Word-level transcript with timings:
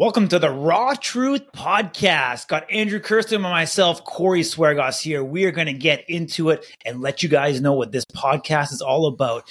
Welcome 0.00 0.28
to 0.28 0.38
the 0.38 0.50
Raw 0.50 0.94
Truth 0.94 1.52
Podcast. 1.54 2.48
Got 2.48 2.72
Andrew 2.72 3.00
Kersten 3.00 3.34
and 3.34 3.42
myself, 3.42 4.02
Corey 4.02 4.40
Swiergosz 4.40 5.02
here. 5.02 5.22
We 5.22 5.44
are 5.44 5.50
going 5.50 5.66
to 5.66 5.74
get 5.74 6.08
into 6.08 6.48
it 6.48 6.64
and 6.86 7.02
let 7.02 7.22
you 7.22 7.28
guys 7.28 7.60
know 7.60 7.74
what 7.74 7.92
this 7.92 8.06
podcast 8.06 8.72
is 8.72 8.80
all 8.80 9.08
about. 9.08 9.46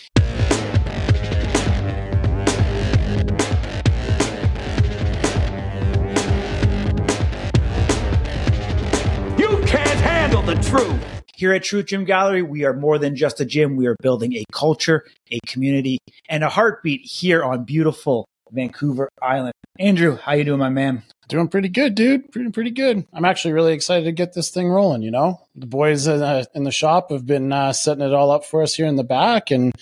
You 9.37 9.61
can't 9.67 9.99
handle 9.99 10.41
the 10.41 10.55
truth. 10.63 11.05
Here 11.35 11.53
at 11.53 11.63
Truth 11.63 11.85
Gym 11.85 12.05
Gallery, 12.05 12.41
we 12.41 12.65
are 12.65 12.73
more 12.73 12.97
than 12.97 13.15
just 13.15 13.39
a 13.39 13.45
gym. 13.45 13.75
We 13.75 13.85
are 13.85 13.95
building 14.01 14.33
a 14.33 14.43
culture, 14.51 15.05
a 15.31 15.37
community, 15.45 15.99
and 16.27 16.43
a 16.43 16.49
heartbeat 16.49 17.01
here 17.05 17.43
on 17.43 17.65
beautiful 17.65 18.25
Vancouver 18.51 19.09
Island. 19.21 19.53
Andrew, 19.79 20.17
how 20.17 20.33
you 20.33 20.43
doing, 20.43 20.59
my 20.59 20.69
man? 20.69 21.03
Doing 21.27 21.47
pretty 21.47 21.69
good, 21.69 21.95
dude. 21.95 22.31
Pretty 22.31 22.51
pretty 22.51 22.71
good. 22.71 23.05
I'm 23.13 23.25
actually 23.25 23.53
really 23.53 23.73
excited 23.73 24.05
to 24.05 24.11
get 24.11 24.33
this 24.33 24.49
thing 24.49 24.69
rolling. 24.69 25.01
You 25.01 25.11
know, 25.11 25.41
the 25.55 25.67
boys 25.67 26.07
in, 26.07 26.21
uh, 26.21 26.45
in 26.55 26.63
the 26.63 26.71
shop 26.71 27.11
have 27.11 27.25
been 27.25 27.53
uh, 27.53 27.71
setting 27.73 28.03
it 28.03 28.13
all 28.13 28.31
up 28.31 28.45
for 28.45 28.61
us 28.61 28.73
here 28.73 28.87
in 28.87 28.95
the 28.95 29.03
back, 29.03 29.51
and 29.51 29.73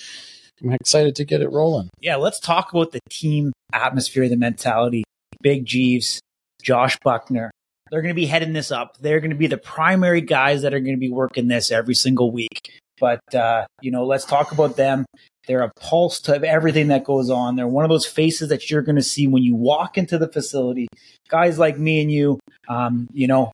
I'm 0.62 0.74
excited 0.74 1.16
to 1.16 1.26
get 1.26 1.42
it 1.42 1.52
rolling. 1.52 1.90
Yeah, 2.02 2.18
let's 2.18 2.40
talk 2.40 2.74
about 2.74 2.92
the 2.92 3.00
team 3.10 3.54
atmosphere, 3.74 4.28
the 4.28 4.38
mentality. 4.38 5.04
Big 5.42 5.66
Jeeves, 5.66 6.20
Josh 6.62 6.98
Buckner, 7.04 7.52
they're 7.90 8.02
going 8.02 8.14
to 8.14 8.20
be 8.20 8.26
heading 8.26 8.54
this 8.54 8.72
up. 8.72 8.98
They're 9.00 9.20
going 9.20 9.32
to 9.32 9.38
be 9.38 9.48
the 9.48 9.58
primary 9.58 10.22
guys 10.22 10.64
that 10.64 10.74
are 10.74 10.80
going 10.80 10.96
to 10.96 11.00
be 11.00 11.12
working 11.12 11.48
this 11.48 11.72
every 11.72 11.96
single 11.96 12.32
week. 12.32 12.72
But 13.00 13.22
uh, 13.34 13.66
you 13.82 13.92
know, 13.92 14.06
let's 14.06 14.26
talk 14.26 14.52
about 14.52 14.76
them. 14.76 15.06
They're 15.48 15.64
a 15.64 15.72
pulse 15.80 16.20
to 16.22 16.44
everything 16.44 16.90
that 16.90 17.04
goes 17.06 17.30
on. 17.30 17.56
They're 17.56 17.68
one 17.68 17.86
of 17.86 17.90
those 17.90 18.06
faces 18.06 18.50
that 18.50 18.70
you're 18.70 18.82
going 18.82 18.98
to 18.98 19.02
see 19.04 19.28
when 19.28 19.44
you 19.44 19.56
walk 19.56 19.98
into 19.98 20.18
the 20.18 20.28
facility. 20.28 20.88
Guys 21.30 21.58
like 21.58 21.78
me 21.80 22.02
and 22.02 22.12
you, 22.12 22.40
um, 22.68 23.08
you 23.14 23.28
know, 23.28 23.52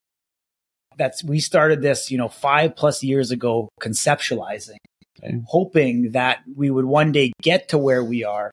that's 0.98 1.24
we 1.24 1.40
started 1.40 1.82
this, 1.82 2.12
you 2.12 2.18
know, 2.18 2.30
five 2.30 2.76
plus 2.76 3.04
years 3.04 3.32
ago, 3.32 3.70
conceptualizing, 3.82 4.78
Okay. 5.24 5.40
hoping 5.48 6.12
that 6.12 6.40
we 6.56 6.70
would 6.70 6.86
one 6.86 7.12
day 7.12 7.32
get 7.42 7.70
to 7.70 7.78
where 7.78 8.04
we 8.04 8.24
are, 8.24 8.52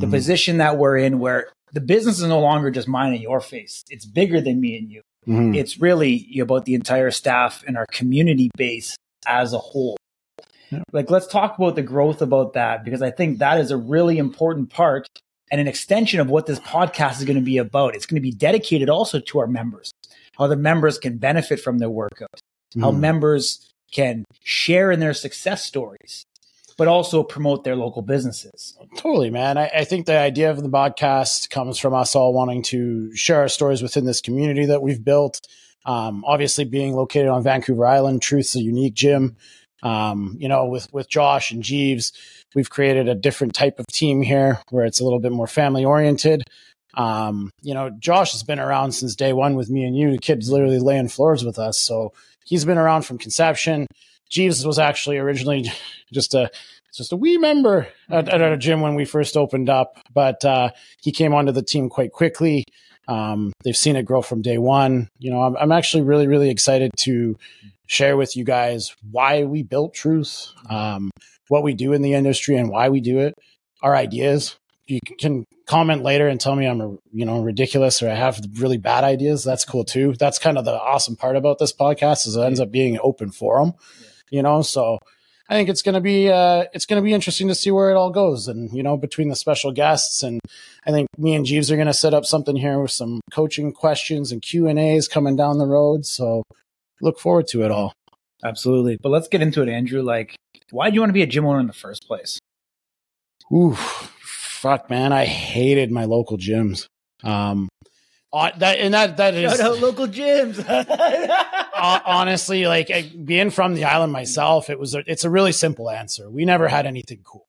the 0.00 0.06
Mm. 0.06 0.10
position 0.10 0.58
that 0.58 0.76
we're 0.78 0.96
in, 0.98 1.18
where 1.18 1.48
the 1.72 1.80
business 1.80 2.18
is 2.20 2.26
no 2.26 2.40
longer 2.40 2.70
just 2.70 2.86
mine 2.88 3.12
and 3.14 3.22
your 3.22 3.40
face. 3.40 3.82
It's 3.88 4.04
bigger 4.04 4.40
than 4.40 4.60
me 4.60 4.76
and 4.76 4.90
you. 4.90 5.00
Mhm. 5.26 5.56
It's 5.56 5.80
really 5.80 6.28
about 6.40 6.64
the 6.66 6.74
entire 6.74 7.10
staff 7.10 7.64
and 7.66 7.76
our 7.76 7.86
community 7.92 8.50
base 8.56 8.96
as 9.26 9.52
a 9.52 9.58
whole. 9.58 9.96
Yeah. 10.72 10.82
Like, 10.92 11.10
let's 11.10 11.26
talk 11.26 11.58
about 11.58 11.76
the 11.76 11.82
growth 11.82 12.22
about 12.22 12.54
that 12.54 12.84
because 12.84 13.02
I 13.02 13.10
think 13.10 13.38
that 13.38 13.60
is 13.60 13.70
a 13.70 13.76
really 13.76 14.18
important 14.18 14.70
part 14.70 15.06
and 15.50 15.60
an 15.60 15.68
extension 15.68 16.18
of 16.18 16.30
what 16.30 16.46
this 16.46 16.58
podcast 16.60 17.18
is 17.18 17.24
going 17.24 17.36
to 17.38 17.42
be 17.44 17.58
about. 17.58 17.94
It's 17.94 18.06
going 18.06 18.16
to 18.16 18.22
be 18.22 18.32
dedicated 18.32 18.88
also 18.88 19.20
to 19.20 19.38
our 19.40 19.46
members, 19.46 19.92
how 20.38 20.46
the 20.46 20.56
members 20.56 20.98
can 20.98 21.18
benefit 21.18 21.60
from 21.60 21.78
their 21.78 21.90
workout, 21.90 22.40
how 22.80 22.90
Mhm. 22.90 23.00
members 23.00 23.68
can 23.92 24.24
share 24.42 24.90
in 24.90 24.98
their 25.00 25.12
success 25.12 25.62
stories, 25.62 26.24
but 26.78 26.88
also 26.88 27.22
promote 27.22 27.64
their 27.64 27.76
local 27.76 28.00
businesses. 28.00 28.74
Totally, 28.96 29.28
man. 29.28 29.58
I, 29.58 29.66
I 29.68 29.84
think 29.84 30.06
the 30.06 30.16
idea 30.18 30.50
of 30.50 30.62
the 30.62 30.70
podcast 30.70 31.50
comes 31.50 31.78
from 31.78 31.92
us 31.92 32.16
all 32.16 32.32
wanting 32.32 32.62
to 32.64 33.14
share 33.14 33.40
our 33.40 33.48
stories 33.48 33.82
within 33.82 34.06
this 34.06 34.22
community 34.22 34.64
that 34.66 34.80
we've 34.80 35.04
built. 35.04 35.40
Um, 35.84 36.24
obviously, 36.26 36.64
being 36.64 36.94
located 36.94 37.26
on 37.28 37.42
Vancouver 37.42 37.84
Island, 37.84 38.22
Truth's 38.22 38.54
a 38.54 38.62
unique 38.62 38.94
gym. 38.94 39.36
Um, 39.82 40.36
you 40.38 40.48
know, 40.48 40.66
with 40.66 40.92
with 40.92 41.08
Josh 41.08 41.50
and 41.50 41.62
Jeeves, 41.62 42.12
we've 42.54 42.70
created 42.70 43.08
a 43.08 43.14
different 43.14 43.54
type 43.54 43.78
of 43.78 43.86
team 43.88 44.22
here 44.22 44.60
where 44.70 44.84
it's 44.84 45.00
a 45.00 45.04
little 45.04 45.20
bit 45.20 45.32
more 45.32 45.46
family 45.46 45.84
oriented. 45.84 46.44
Um, 46.94 47.50
you 47.62 47.74
know, 47.74 47.90
Josh 47.90 48.32
has 48.32 48.42
been 48.42 48.60
around 48.60 48.92
since 48.92 49.16
day 49.16 49.32
one 49.32 49.54
with 49.54 49.70
me 49.70 49.84
and 49.84 49.96
you. 49.96 50.12
The 50.12 50.18
kid's 50.18 50.50
literally 50.50 50.78
laying 50.78 51.08
floors 51.08 51.44
with 51.44 51.58
us, 51.58 51.80
so 51.80 52.12
he's 52.44 52.64
been 52.64 52.78
around 52.78 53.02
from 53.02 53.18
conception. 53.18 53.86
Jeeves 54.28 54.64
was 54.66 54.78
actually 54.78 55.18
originally 55.18 55.70
just 56.12 56.34
a 56.34 56.50
just 56.94 57.12
a 57.12 57.16
wee 57.16 57.38
member 57.38 57.88
at, 58.10 58.28
at 58.28 58.42
our 58.42 58.56
gym 58.56 58.82
when 58.82 58.94
we 58.94 59.04
first 59.04 59.36
opened 59.36 59.70
up, 59.70 59.98
but 60.12 60.44
uh, 60.44 60.70
he 61.00 61.10
came 61.10 61.32
onto 61.32 61.52
the 61.52 61.62
team 61.62 61.88
quite 61.88 62.12
quickly. 62.12 62.64
Um, 63.08 63.52
they've 63.64 63.76
seen 63.76 63.96
it 63.96 64.04
grow 64.04 64.22
from 64.22 64.42
day 64.42 64.58
one. 64.58 65.08
You 65.18 65.30
know, 65.30 65.42
I'm, 65.42 65.56
I'm 65.56 65.72
actually 65.72 66.02
really, 66.02 66.26
really 66.26 66.50
excited 66.50 66.90
to 66.98 67.36
share 67.86 68.16
with 68.16 68.36
you 68.36 68.44
guys 68.44 68.94
why 69.10 69.44
we 69.44 69.62
built 69.62 69.94
Truth, 69.94 70.52
um, 70.70 71.10
what 71.48 71.62
we 71.62 71.74
do 71.74 71.92
in 71.92 72.02
the 72.02 72.14
industry, 72.14 72.56
and 72.56 72.70
why 72.70 72.88
we 72.88 73.00
do 73.00 73.18
it. 73.18 73.34
Our 73.82 73.96
ideas. 73.96 74.56
You 74.86 75.00
can 75.18 75.44
comment 75.66 76.02
later 76.02 76.28
and 76.28 76.40
tell 76.40 76.56
me 76.56 76.66
I'm, 76.66 76.98
you 77.12 77.24
know, 77.24 77.42
ridiculous 77.42 78.02
or 78.02 78.10
I 78.10 78.14
have 78.14 78.40
really 78.58 78.78
bad 78.78 79.04
ideas. 79.04 79.44
That's 79.44 79.64
cool 79.64 79.84
too. 79.84 80.14
That's 80.18 80.38
kind 80.38 80.58
of 80.58 80.64
the 80.64 80.78
awesome 80.78 81.16
part 81.16 81.36
about 81.36 81.58
this 81.58 81.72
podcast 81.72 82.26
is 82.26 82.36
it 82.36 82.42
ends 82.42 82.60
up 82.60 82.70
being 82.70 82.94
an 82.94 83.00
open 83.02 83.30
forum. 83.30 83.74
You 84.30 84.42
know, 84.42 84.62
so 84.62 84.98
I 85.48 85.54
think 85.54 85.68
it's 85.68 85.82
going 85.82 85.94
to 85.94 86.00
be 86.00 86.30
uh, 86.30 86.64
it's 86.72 86.86
going 86.86 87.02
to 87.02 87.04
be 87.04 87.12
interesting 87.12 87.48
to 87.48 87.54
see 87.54 87.70
where 87.70 87.90
it 87.90 87.96
all 87.96 88.10
goes, 88.10 88.48
and 88.48 88.72
you 88.72 88.82
know, 88.82 88.96
between 88.96 89.28
the 89.28 89.36
special 89.36 89.72
guests, 89.72 90.22
and 90.22 90.40
I 90.86 90.90
think 90.90 91.08
me 91.18 91.34
and 91.34 91.44
Jeeves 91.44 91.70
are 91.70 91.76
going 91.76 91.86
to 91.88 91.94
set 91.94 92.14
up 92.14 92.24
something 92.24 92.56
here 92.56 92.80
with 92.80 92.92
some 92.92 93.20
coaching 93.32 93.72
questions 93.72 94.32
and 94.32 94.40
Q 94.40 94.68
and 94.68 94.78
A's 94.78 95.08
coming 95.08 95.36
down 95.36 95.58
the 95.58 95.66
road. 95.66 96.06
So 96.06 96.42
look 97.00 97.18
forward 97.18 97.48
to 97.48 97.62
it 97.62 97.70
all. 97.70 97.92
Absolutely. 98.44 98.98
But 99.00 99.10
let's 99.10 99.28
get 99.28 99.42
into 99.42 99.62
it, 99.62 99.68
Andrew. 99.68 100.02
Like, 100.02 100.34
why 100.70 100.90
do 100.90 100.94
you 100.94 101.00
want 101.00 101.10
to 101.10 101.14
be 101.14 101.22
a 101.22 101.26
gym 101.26 101.46
owner 101.46 101.60
in 101.60 101.66
the 101.66 101.72
first 101.72 102.06
place? 102.06 102.38
Ooh, 103.52 103.74
fuck, 103.74 104.88
man, 104.88 105.12
I 105.12 105.26
hated 105.26 105.90
my 105.90 106.04
local 106.04 106.38
gyms. 106.38 106.86
Um, 107.22 107.68
uh, 108.32 108.50
that 108.58 108.78
and 108.78 108.94
that 108.94 109.18
that 109.18 109.34
is 109.34 109.56
Shout 109.56 109.60
out 109.60 109.78
local 109.78 110.06
gyms. 110.06 110.64
uh, 110.68 112.00
honestly, 112.04 112.66
like 112.66 112.90
I- 112.90 113.02
being 113.02 113.50
from 113.50 113.74
the 113.74 113.84
island 113.84 114.12
myself, 114.12 114.70
it 114.70 114.78
was 114.78 114.94
a, 114.94 115.02
it's 115.06 115.24
a 115.24 115.30
really 115.30 115.52
simple 115.52 115.90
answer. 115.90 116.30
We 116.30 116.44
never 116.44 116.68
had 116.68 116.86
anything 116.86 117.20
cool. 117.24 117.46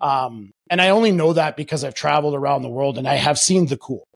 Um, 0.00 0.52
and 0.68 0.80
I 0.80 0.90
only 0.90 1.12
know 1.12 1.32
that 1.32 1.56
because 1.56 1.84
I've 1.84 1.94
traveled 1.94 2.34
around 2.34 2.62
the 2.62 2.68
world 2.68 2.98
and 2.98 3.08
I 3.08 3.14
have 3.14 3.38
seen 3.38 3.66
the 3.66 3.76
cool. 3.76 4.06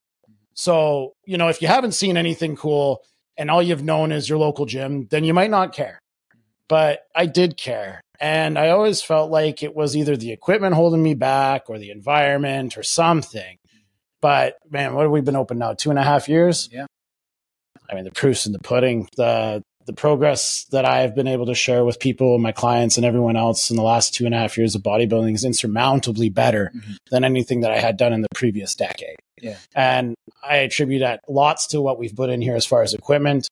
So, 0.54 1.15
you 1.25 1.38
know, 1.38 1.49
if 1.49 1.62
you 1.62 1.69
haven't 1.69 1.93
seen 1.93 2.16
anything 2.16 2.56
cool 2.56 3.03
and 3.37 3.50
all 3.50 3.62
you've 3.62 3.84
known 3.84 4.12
is 4.12 4.28
your 4.28 4.38
local 4.38 4.66
gym, 4.66 5.06
then 5.10 5.25
you 5.25 5.32
might 5.32 5.50
not 5.50 5.72
care. 5.72 5.99
But 6.69 7.00
I 7.15 7.26
did 7.26 7.56
care. 7.56 8.00
And 8.20 8.59
I 8.59 8.69
always 8.69 9.00
felt 9.00 9.31
like 9.31 9.62
it 9.62 9.75
was 9.75 9.97
either 9.97 10.16
the 10.16 10.32
equipment 10.32 10.75
holding 10.75 11.03
me 11.03 11.15
back 11.15 11.70
or 11.70 11.78
the 11.78 11.91
environment 11.91 12.76
or 12.76 12.82
something. 12.82 13.56
But 14.22 14.56
man, 14.70 14.94
what 14.94 15.03
have 15.03 15.10
we 15.10 15.20
been 15.20 15.36
open 15.36 15.58
now? 15.58 15.75
Two 15.75 15.91
and 15.91 15.98
a 15.98 16.03
half 16.03 16.28
years? 16.28 16.69
Yeah. 16.72 16.86
I 17.91 17.94
mean, 17.94 18.04
the 18.04 18.10
proof's 18.12 18.47
in 18.47 18.53
the 18.53 18.58
pudding. 18.58 19.08
The 19.16 19.62
the 19.86 19.92
progress 19.94 20.66
that 20.70 20.84
I've 20.84 21.14
been 21.16 21.26
able 21.26 21.47
to 21.47 21.54
share 21.54 21.84
with 21.84 21.98
people, 21.98 22.38
my 22.38 22.53
clients, 22.53 22.97
and 22.97 23.04
everyone 23.04 23.36
else 23.36 23.70
in 23.70 23.76
the 23.76 23.82
last 23.82 24.14
two 24.14 24.26
and 24.26 24.34
a 24.34 24.38
half 24.38 24.56
years 24.58 24.75
of 24.76 24.82
bodybuilding 24.82 25.34
is 25.34 25.42
insurmountably 25.44 26.28
better 26.28 26.70
Mhm. 26.76 26.97
than 27.10 27.25
anything 27.25 27.60
that 27.62 27.72
I 27.72 27.78
had 27.81 27.97
done 27.97 28.12
in 28.12 28.20
the 28.20 28.28
previous 28.34 28.75
decade. 28.76 29.16
Yeah. 29.41 29.56
And 29.75 30.14
I 30.44 30.56
attribute 30.58 31.00
that 31.00 31.20
lots 31.28 31.66
to 31.69 31.81
what 31.81 31.98
we've 31.98 32.14
put 32.14 32.31
in 32.31 32.41
here 32.42 32.54
as 32.54 32.66
far 32.66 32.82
as 32.82 32.92
equipment, 32.94 33.48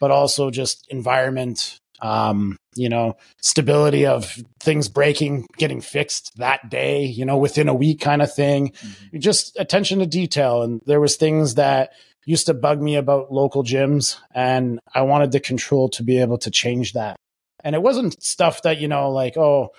but 0.00 0.10
also 0.10 0.50
just 0.50 0.86
environment, 0.90 1.78
um, 2.02 2.56
you 2.74 2.88
know, 2.88 3.16
stability 3.40 4.06
of 4.06 4.38
things 4.60 4.88
breaking, 4.88 5.46
getting 5.58 5.80
fixed 5.80 6.36
that 6.36 6.70
day, 6.70 7.04
you 7.04 7.24
know, 7.24 7.36
within 7.36 7.68
a 7.68 7.74
week 7.74 8.00
kind 8.00 8.22
of 8.22 8.32
thing. 8.32 8.72
Just 9.18 9.58
attention 9.58 9.98
to 9.98 10.06
detail. 10.06 10.62
And 10.62 10.80
there 10.86 11.00
was 11.00 11.16
things 11.16 11.56
that 11.56 11.92
used 12.24 12.46
to 12.46 12.54
bug 12.54 12.80
me 12.80 12.96
about 12.96 13.32
local 13.32 13.64
gyms 13.64 14.16
and 14.34 14.78
I 14.94 15.02
wanted 15.02 15.32
the 15.32 15.40
control 15.40 15.88
to 15.90 16.02
be 16.02 16.20
able 16.20 16.38
to 16.38 16.50
change 16.50 16.92
that. 16.92 17.16
And 17.64 17.74
it 17.74 17.82
wasn't 17.82 18.22
stuff 18.22 18.62
that, 18.62 18.78
you 18.78 18.88
know, 18.88 19.10
like, 19.10 19.36
oh, 19.36 19.70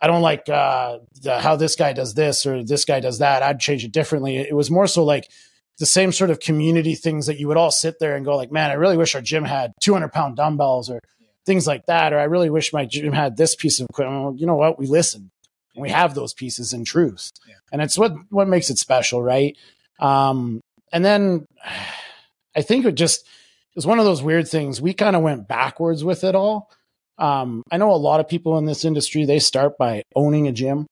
I 0.00 0.06
don't 0.06 0.22
like 0.22 0.48
uh, 0.48 0.98
the, 1.22 1.38
how 1.40 1.56
this 1.56 1.76
guy 1.76 1.92
does 1.92 2.14
this 2.14 2.46
or 2.46 2.64
this 2.64 2.84
guy 2.84 3.00
does 3.00 3.18
that. 3.18 3.42
I'd 3.42 3.60
change 3.60 3.84
it 3.84 3.92
differently. 3.92 4.36
It 4.36 4.54
was 4.54 4.70
more 4.70 4.86
so 4.86 5.04
like 5.04 5.28
the 5.78 5.86
same 5.86 6.12
sort 6.12 6.30
of 6.30 6.40
community 6.40 6.94
things 6.94 7.26
that 7.26 7.38
you 7.38 7.48
would 7.48 7.56
all 7.56 7.70
sit 7.70 7.98
there 7.98 8.16
and 8.16 8.24
go 8.24 8.36
like, 8.36 8.50
man, 8.50 8.70
I 8.70 8.74
really 8.74 8.96
wish 8.96 9.14
our 9.14 9.20
gym 9.20 9.44
had 9.44 9.72
200 9.80 10.12
pound 10.12 10.36
dumbbells 10.36 10.90
or 10.90 11.00
things 11.48 11.66
like 11.66 11.86
that. 11.86 12.12
Or 12.12 12.18
I 12.20 12.24
really 12.24 12.50
wish 12.50 12.72
my 12.72 12.84
gym 12.84 13.12
had 13.12 13.36
this 13.36 13.56
piece 13.56 13.80
of 13.80 13.86
equipment. 13.90 14.22
Well, 14.22 14.34
you 14.36 14.46
know 14.46 14.54
what? 14.54 14.78
We 14.78 14.86
listen 14.86 15.30
and 15.74 15.82
we 15.82 15.90
have 15.90 16.14
those 16.14 16.32
pieces 16.34 16.72
in 16.72 16.84
truth. 16.84 17.30
Yeah. 17.48 17.54
And 17.72 17.82
it's 17.82 17.98
what, 17.98 18.12
what 18.30 18.46
makes 18.46 18.70
it 18.70 18.78
special. 18.78 19.22
Right. 19.22 19.56
Um, 19.98 20.60
and 20.92 21.04
then 21.04 21.46
I 22.54 22.62
think 22.62 22.84
it 22.86 22.94
just 22.94 23.20
it 23.22 23.76
was 23.76 23.86
one 23.86 23.98
of 23.98 24.04
those 24.04 24.22
weird 24.22 24.46
things. 24.48 24.80
We 24.80 24.92
kind 24.94 25.16
of 25.16 25.22
went 25.22 25.48
backwards 25.48 26.04
with 26.04 26.22
it 26.24 26.34
all. 26.34 26.70
Um, 27.18 27.62
I 27.70 27.76
know 27.78 27.90
a 27.92 27.96
lot 27.96 28.20
of 28.20 28.28
people 28.28 28.58
in 28.58 28.64
this 28.66 28.84
industry, 28.84 29.24
they 29.24 29.40
start 29.40 29.76
by 29.78 30.02
owning 30.14 30.46
a 30.46 30.52
gym. 30.52 30.86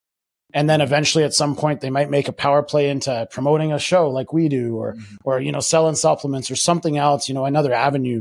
And 0.55 0.70
then 0.70 0.81
eventually 0.81 1.23
at 1.25 1.35
some 1.35 1.55
point 1.55 1.81
they 1.81 1.91
might 1.91 2.08
make 2.11 2.29
a 2.29 2.32
power 2.32 2.62
play 2.62 2.88
into 2.88 3.29
promoting 3.31 3.73
a 3.73 3.79
show 3.79 4.08
like 4.11 4.32
we 4.32 4.49
do 4.49 4.76
or 4.76 4.94
Mhm. 4.94 5.17
or 5.25 5.41
you 5.41 5.53
know 5.53 5.61
selling 5.61 5.97
supplements 5.97 6.50
or 6.50 6.56
something 6.56 6.97
else, 6.97 7.29
you 7.29 7.35
know, 7.35 7.44
another 7.44 7.73
avenue. 7.75 8.20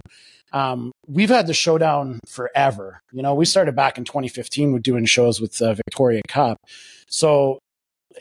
Um, 0.52 0.92
we've 1.08 1.30
had 1.30 1.48
the 1.48 1.54
showdown 1.54 2.20
forever. 2.28 3.02
You 3.12 3.22
know, 3.22 3.36
we 3.36 3.46
started 3.46 3.76
back 3.76 3.98
in 3.98 4.04
2015 4.06 4.74
with 4.74 4.84
doing 4.84 5.06
shows 5.06 5.40
with 5.42 5.62
uh, 5.62 5.74
Victoria 5.74 6.22
Cup. 6.28 6.58
So 7.08 7.60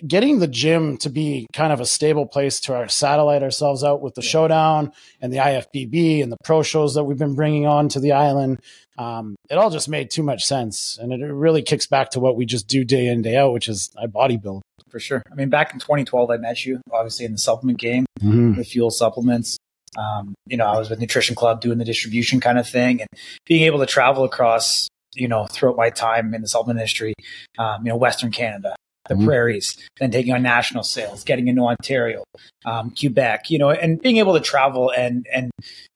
getting 0.07 0.39
the 0.39 0.49
gym 0.49 0.97
to 0.99 1.09
be 1.09 1.47
kind 1.53 1.73
of 1.73 1.81
a 1.81 1.87
stable 1.87 2.27
place 2.27 2.61
to 2.61 2.75
our 2.75 2.89
satellite 2.89 3.43
ourselves 3.43 3.85
out 3.85 4.01
with 4.01 4.15
the 4.15 4.23
yeah. 4.23 4.29
showdown 4.29 4.93
and 5.21 5.33
the 5.33 5.39
IFBB 5.39 6.23
and 6.23 6.33
the 6.33 6.37
pro 6.45 6.63
shows 6.63 6.95
that 6.95 7.05
we've 7.05 7.19
been 7.19 7.35
bringing 7.35 7.67
on 7.67 7.89
to 7.91 8.01
the 8.01 8.13
island. 8.13 8.61
Um, 8.99 9.37
it 9.51 9.57
all 9.57 9.71
just 9.71 9.89
made 9.89 10.11
too 10.11 10.23
much 10.23 10.45
sense. 10.45 10.99
And 11.01 11.13
it 11.13 11.25
really 11.25 11.63
kicks 11.63 11.87
back 11.87 12.11
to 12.11 12.21
what 12.21 12.37
we 12.37 12.47
just 12.47 12.67
do 12.67 12.85
day 12.85 13.07
in, 13.07 13.23
day 13.23 13.37
out, 13.37 13.53
which 13.53 13.69
is 13.69 13.91
I 14.01 14.07
bodybuild. 14.07 14.63
For 14.91 15.01
sure. 15.01 15.23
I 15.31 15.35
mean, 15.35 15.49
back 15.49 15.73
in 15.73 15.81
2012, 15.81 16.31
I 16.31 16.37
met 16.37 16.65
you, 16.65 16.81
obviously, 16.93 17.25
in 17.25 17.33
the 17.33 17.39
supplement 17.39 17.79
game 17.79 18.07
mm-hmm. 18.21 18.57
with 18.57 18.69
fuel 18.69 18.91
supplements. 18.91 19.59
Um, 19.97 20.35
you 20.47 20.57
know, 20.57 20.67
I 20.67 20.79
was 20.79 20.91
with 20.91 21.01
Nutrition 21.01 21.35
Club 21.35 21.61
doing 21.61 21.79
the 21.79 21.85
distribution 21.85 22.41
kind 22.41 22.59
of 22.59 22.69
thing 22.69 23.01
and 23.01 23.09
being 23.47 23.63
able 23.63 23.79
to 23.79 23.87
travel 23.87 24.25
across, 24.25 24.89
you 25.15 25.29
know, 25.29 25.47
throughout 25.47 25.77
my 25.77 25.91
time 25.91 26.35
in 26.35 26.43
the 26.43 26.49
supplement 26.49 26.81
industry, 26.81 27.15
um, 27.59 27.85
you 27.85 27.91
know, 27.91 27.97
Western 27.97 28.31
Canada, 28.31 28.75
the 29.09 29.15
mm-hmm. 29.15 29.27
prairies, 29.27 29.77
then 29.99 30.11
taking 30.11 30.33
on 30.33 30.43
national 30.43 30.83
sales, 30.83 31.25
getting 31.25 31.49
into 31.49 31.63
Ontario, 31.63 32.25
um, 32.65 32.93
Quebec, 32.99 33.51
you 33.51 33.59
know, 33.59 33.71
and 33.71 34.01
being 34.01 34.17
able 34.17 34.35
to 34.35 34.41
travel 34.41 34.91
and, 34.91 35.27
and, 35.33 35.51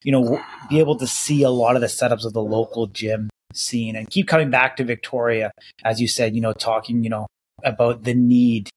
you 0.05 0.13
know, 0.13 0.43
be 0.69 0.79
able 0.79 0.97
to 0.97 1.07
see 1.07 1.43
a 1.43 1.51
lot 1.51 1.75
of 1.75 1.81
the 1.81 1.89
setups 1.89 2.25
of 2.25 2.33
the 2.33 2.43
local 2.43 2.87
gym 2.87 3.29
scene 3.55 3.97
and 3.97 4.11
keep 4.11 4.29
coming 4.29 4.51
back 4.51 4.77
to 4.77 4.85
Victoria, 4.85 5.51
as 5.85 6.01
you 6.01 6.07
said, 6.07 6.35
you 6.35 6.41
know, 6.41 6.53
talking, 6.53 7.03
you 7.03 7.11
know, 7.11 7.27
about 7.65 8.05
the 8.05 8.15
need 8.15 8.71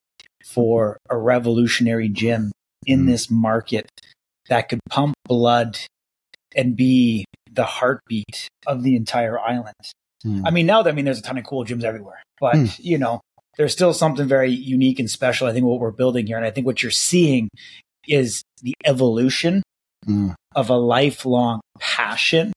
for 0.46 0.98
a 1.10 1.18
revolutionary 1.18 2.10
gym 2.10 2.52
in 2.86 3.00
mm-hmm. 3.00 3.10
this 3.10 3.30
market 3.30 3.90
that 4.52 4.68
could 4.68 4.82
pump 4.90 5.16
blood 5.28 5.80
and 6.54 6.76
be 6.76 7.24
the 7.50 7.64
heartbeat 7.64 8.50
of 8.68 8.84
the 8.84 8.98
entire 8.98 9.40
island. 9.40 9.74
Mm. 10.26 10.44
I 10.46 10.52
mean, 10.52 10.66
now 10.66 10.84
that 10.84 10.90
I 10.90 10.94
mean, 10.94 11.06
there's 11.06 11.20
a 11.20 11.22
ton 11.22 11.38
of 11.38 11.46
cool 11.46 11.64
gyms 11.64 11.86
everywhere, 11.86 12.22
but 12.42 12.56
mm. 12.56 12.80
you 12.80 12.98
know, 12.98 13.22
there's 13.58 13.72
still 13.72 13.94
something 13.94 14.28
very 14.28 14.52
unique 14.52 15.00
and 15.00 15.10
special. 15.10 15.48
I 15.48 15.54
think 15.54 15.66
what 15.66 15.80
we're 15.80 15.92
building 15.92 16.28
here, 16.28 16.36
and 16.36 16.46
I 16.46 16.52
think 16.52 16.68
what 16.68 16.84
you're 16.84 16.92
seeing 16.92 17.48
is 18.10 18.44
the 18.62 18.74
evolution 18.84 19.64
mm. 20.06 20.36
of 20.54 20.70
a 20.70 20.76
lifelong 20.76 21.62
passion 21.80 22.52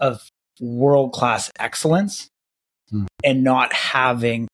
of 0.00 0.22
world 0.60 1.12
class 1.12 1.50
excellence 1.58 2.28
hmm. 2.90 3.06
and 3.24 3.42
not 3.42 3.72
having 3.72 4.46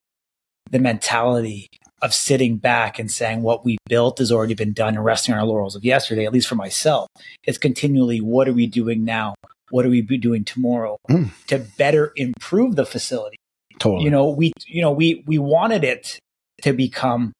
the 0.70 0.78
mentality 0.78 1.66
of 2.00 2.14
sitting 2.14 2.56
back 2.56 2.98
and 2.98 3.10
saying 3.10 3.42
what 3.42 3.64
we 3.64 3.78
built 3.86 4.18
has 4.18 4.30
already 4.30 4.54
been 4.54 4.72
done 4.72 4.94
and 4.94 5.04
resting 5.04 5.34
on 5.34 5.40
our 5.40 5.46
laurels 5.46 5.74
of 5.74 5.84
yesterday, 5.84 6.24
at 6.24 6.32
least 6.32 6.48
for 6.48 6.54
myself. 6.54 7.08
It's 7.44 7.58
continually, 7.58 8.20
what 8.20 8.48
are 8.48 8.52
we 8.52 8.66
doing 8.66 9.04
now? 9.04 9.34
What 9.70 9.84
are 9.84 9.90
we 9.90 10.02
doing 10.02 10.44
tomorrow 10.44 10.96
mm. 11.10 11.30
to 11.48 11.58
better 11.58 12.12
improve 12.16 12.76
the 12.76 12.86
facility? 12.86 13.36
Totally. 13.78 14.04
You 14.04 14.10
know, 14.10 14.30
we, 14.30 14.52
you 14.66 14.80
know, 14.80 14.92
we, 14.92 15.22
we 15.26 15.38
wanted 15.38 15.84
it 15.84 16.18
to 16.62 16.72
become 16.72 17.32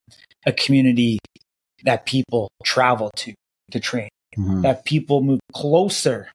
a 0.47 0.53
community 0.53 1.19
that 1.85 2.07
people 2.07 2.51
travel 2.65 3.11
to, 3.17 3.35
to 3.71 3.81
train, 3.81 4.09
mm-hmm. 4.37 4.63
that 4.63 4.85
people 4.85 5.23
move 5.23 5.41
closer 5.53 6.31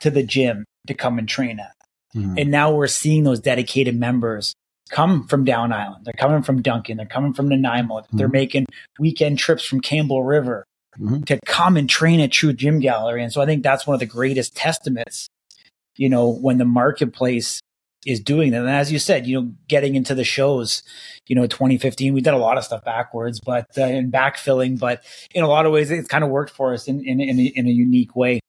to 0.00 0.10
the 0.10 0.22
gym 0.22 0.64
to 0.86 0.94
come 0.94 1.18
and 1.18 1.28
train 1.28 1.58
at. 1.60 1.72
Mm-hmm. 2.14 2.38
And 2.38 2.50
now 2.50 2.72
we're 2.72 2.86
seeing 2.86 3.24
those 3.24 3.40
dedicated 3.40 3.98
members 3.98 4.54
come 4.92 5.26
from 5.26 5.44
Down 5.44 5.72
Island. 5.72 6.04
They're 6.04 6.12
coming 6.12 6.42
from 6.42 6.62
Duncan. 6.62 6.98
They're 6.98 7.06
coming 7.06 7.32
from 7.32 7.48
Nanaimo. 7.48 8.00
Mm-hmm. 8.00 8.16
They're 8.16 8.28
making 8.28 8.66
weekend 9.00 9.38
trips 9.38 9.64
from 9.64 9.80
Campbell 9.80 10.22
River 10.22 10.64
mm-hmm. 11.00 11.22
to 11.22 11.40
come 11.44 11.76
and 11.76 11.88
train 11.88 12.20
at 12.20 12.30
Truth 12.30 12.56
Gym 12.56 12.78
Gallery. 12.78 13.22
And 13.24 13.32
so 13.32 13.40
I 13.40 13.46
think 13.46 13.62
that's 13.62 13.86
one 13.86 13.94
of 13.94 14.00
the 14.00 14.06
greatest 14.06 14.54
testaments, 14.54 15.28
you 15.96 16.08
know, 16.08 16.28
when 16.28 16.58
the 16.58 16.64
marketplace 16.64 17.60
is 18.06 18.20
doing 18.20 18.50
that. 18.50 18.60
And 18.60 18.70
as 18.70 18.90
you 18.90 18.98
said, 18.98 19.26
you 19.26 19.40
know, 19.40 19.52
getting 19.68 19.94
into 19.94 20.14
the 20.14 20.24
shows, 20.24 20.82
you 21.28 21.36
know, 21.36 21.46
2015, 21.46 22.12
we 22.12 22.20
did 22.20 22.34
a 22.34 22.38
lot 22.38 22.58
of 22.58 22.64
stuff 22.64 22.84
backwards, 22.84 23.40
but 23.40 23.66
uh, 23.78 23.82
in 23.82 24.10
backfilling, 24.10 24.78
but 24.78 25.04
in 25.34 25.44
a 25.44 25.48
lot 25.48 25.66
of 25.66 25.72
ways, 25.72 25.90
it's 25.90 26.08
kind 26.08 26.24
of 26.24 26.30
worked 26.30 26.50
for 26.50 26.74
us 26.74 26.88
in, 26.88 27.00
in, 27.06 27.20
in, 27.20 27.38
a, 27.38 27.52
in 27.54 27.66
a 27.66 27.70
unique 27.70 28.16
way. 28.16 28.40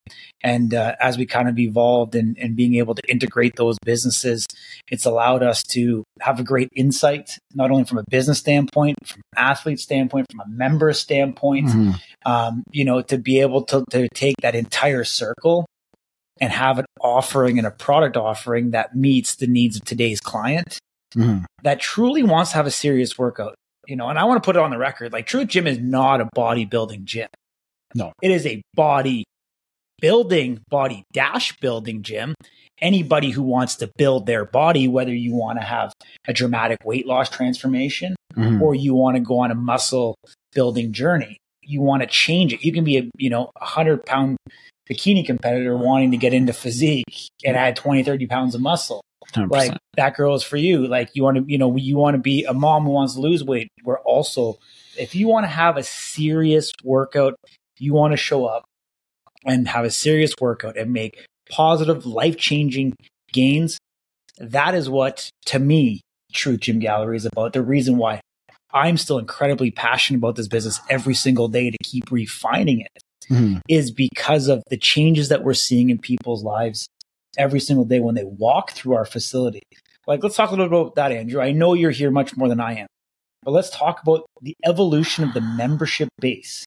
And 0.41 0.73
uh, 0.73 0.95
as 0.99 1.17
we 1.17 1.25
kind 1.25 1.47
of 1.47 1.57
evolved 1.59 2.15
and, 2.15 2.37
and 2.37 2.55
being 2.55 2.75
able 2.75 2.95
to 2.95 3.01
integrate 3.07 3.55
those 3.55 3.77
businesses, 3.85 4.45
it's 4.89 5.05
allowed 5.05 5.43
us 5.43 5.63
to 5.63 6.03
have 6.19 6.39
a 6.39 6.43
great 6.43 6.69
insight, 6.75 7.37
not 7.53 7.71
only 7.71 7.83
from 7.85 7.99
a 7.99 8.03
business 8.09 8.39
standpoint, 8.39 8.97
from 9.05 9.21
an 9.35 9.43
athlete 9.43 9.79
standpoint, 9.79 10.27
from 10.31 10.41
a 10.41 10.49
member 10.49 10.91
standpoint, 10.93 11.67
mm-hmm. 11.67 11.91
um, 12.31 12.63
you 12.71 12.83
know, 12.83 13.01
to 13.01 13.17
be 13.17 13.39
able 13.39 13.63
to, 13.65 13.85
to 13.91 14.09
take 14.09 14.35
that 14.41 14.55
entire 14.55 15.03
circle 15.03 15.65
and 16.41 16.51
have 16.51 16.79
an 16.79 16.85
offering 17.03 17.57
and 17.57 17.67
a 17.67 17.71
product 17.71 18.17
offering 18.17 18.71
that 18.71 18.95
meets 18.95 19.35
the 19.35 19.47
needs 19.47 19.75
of 19.75 19.83
today's 19.83 20.19
client 20.19 20.79
mm-hmm. 21.15 21.43
that 21.63 21.79
truly 21.79 22.23
wants 22.23 22.51
to 22.51 22.57
have 22.57 22.65
a 22.65 22.71
serious 22.71 23.17
workout. 23.17 23.55
You 23.87 23.97
know, 23.97 24.07
and 24.07 24.17
I 24.17 24.23
want 24.23 24.41
to 24.41 24.45
put 24.45 24.55
it 24.55 24.61
on 24.61 24.71
the 24.71 24.77
record 24.77 25.11
like 25.11 25.27
Truth 25.27 25.49
Gym 25.49 25.67
is 25.67 25.77
not 25.77 26.21
a 26.21 26.29
bodybuilding 26.35 27.03
gym. 27.03 27.27
No, 27.93 28.13
it 28.21 28.31
is 28.31 28.45
a 28.45 28.61
body 28.73 29.25
building, 29.99 30.61
body 30.69 31.03
dash 31.11 31.55
building 31.57 32.01
gym. 32.01 32.33
Anybody 32.81 33.29
who 33.29 33.43
wants 33.43 33.75
to 33.75 33.91
build 33.97 34.25
their 34.25 34.45
body, 34.45 34.87
whether 34.87 35.13
you 35.13 35.33
want 35.33 35.59
to 35.59 35.65
have 35.65 35.93
a 36.27 36.33
dramatic 36.33 36.79
weight 36.83 37.05
loss 37.05 37.29
transformation 37.29 38.15
mm-hmm. 38.35 38.61
or 38.61 38.73
you 38.73 38.93
want 38.93 39.15
to 39.15 39.21
go 39.21 39.39
on 39.39 39.51
a 39.51 39.55
muscle 39.55 40.15
building 40.53 40.91
journey, 40.91 41.37
you 41.61 41.81
want 41.81 42.01
to 42.01 42.07
change 42.07 42.53
it. 42.53 42.63
You 42.63 42.73
can 42.73 42.83
be 42.83 42.97
a, 42.97 43.09
you 43.17 43.29
know, 43.29 43.51
a 43.61 43.65
hundred 43.65 44.05
pound 44.05 44.37
bikini 44.89 45.25
competitor 45.25 45.77
wanting 45.77 46.11
to 46.11 46.17
get 46.17 46.33
into 46.33 46.53
physique 46.53 47.29
and 47.45 47.55
add 47.55 47.75
20, 47.75 48.03
30 48.03 48.27
pounds 48.27 48.55
of 48.55 48.61
muscle. 48.61 49.01
100%. 49.33 49.49
Like 49.49 49.77
that 49.95 50.15
girl 50.15 50.35
is 50.35 50.43
for 50.43 50.57
you. 50.57 50.87
Like 50.87 51.09
you 51.13 51.23
want 51.23 51.37
to, 51.37 51.43
you 51.47 51.57
know, 51.57 51.75
you 51.75 51.97
want 51.97 52.15
to 52.15 52.21
be 52.21 52.43
a 52.43 52.53
mom 52.53 52.83
who 52.83 52.91
wants 52.91 53.15
to 53.15 53.21
lose 53.21 53.43
weight. 53.43 53.69
We're 53.83 53.99
also, 53.99 54.59
if 54.97 55.15
you 55.15 55.27
want 55.27 55.45
to 55.45 55.49
have 55.49 55.77
a 55.77 55.83
serious 55.83 56.71
workout, 56.83 57.35
you 57.79 57.93
want 57.93 58.11
to 58.11 58.17
show 58.17 58.45
up 58.45 58.65
and 59.45 59.67
have 59.67 59.85
a 59.85 59.91
serious 59.91 60.33
workout 60.39 60.77
and 60.77 60.91
make 60.93 61.25
positive, 61.49 62.05
life 62.05 62.37
changing 62.37 62.95
gains. 63.31 63.77
That 64.37 64.75
is 64.75 64.89
what, 64.89 65.29
to 65.47 65.59
me, 65.59 66.01
Truth 66.33 66.61
Gym 66.61 66.79
Gallery 66.79 67.17
is 67.17 67.25
about. 67.25 67.53
The 67.53 67.61
reason 67.61 67.97
why 67.97 68.21
I'm 68.71 68.97
still 68.97 69.19
incredibly 69.19 69.71
passionate 69.71 70.17
about 70.17 70.35
this 70.35 70.47
business 70.47 70.79
every 70.89 71.13
single 71.13 71.47
day 71.47 71.69
to 71.69 71.77
keep 71.83 72.11
refining 72.11 72.81
it 72.81 73.03
mm-hmm. 73.27 73.59
is 73.69 73.91
because 73.91 74.47
of 74.47 74.63
the 74.69 74.77
changes 74.77 75.29
that 75.29 75.43
we're 75.43 75.53
seeing 75.53 75.89
in 75.89 75.97
people's 75.97 76.43
lives 76.43 76.87
every 77.37 77.59
single 77.59 77.85
day 77.85 77.99
when 77.99 78.15
they 78.15 78.23
walk 78.23 78.71
through 78.71 78.93
our 78.93 79.05
facility. 79.05 79.63
Like, 80.05 80.23
let's 80.23 80.35
talk 80.35 80.49
a 80.49 80.53
little 80.53 80.69
bit 80.69 80.79
about 80.79 80.95
that, 80.95 81.11
Andrew. 81.11 81.41
I 81.41 81.51
know 81.51 81.73
you're 81.73 81.91
here 81.91 82.11
much 82.11 82.35
more 82.35 82.49
than 82.49 82.59
I 82.59 82.73
am, 82.75 82.87
but 83.43 83.51
let's 83.51 83.69
talk 83.69 84.01
about 84.01 84.25
the 84.41 84.55
evolution 84.65 85.23
of 85.23 85.33
the 85.33 85.41
membership 85.41 86.09
base, 86.19 86.65